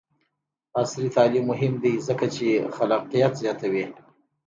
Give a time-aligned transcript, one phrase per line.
[0.77, 3.85] عصري تعلیم مهم دی ځکه چې خلاقیت زیاتوي.